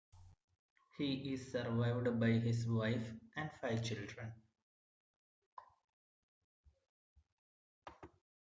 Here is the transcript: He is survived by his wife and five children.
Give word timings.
He 0.97 1.31
is 1.31 1.51
survived 1.51 2.19
by 2.19 2.29
his 2.39 2.65
wife 2.65 3.11
and 3.35 3.51
five 3.61 3.83
children. 3.83 4.33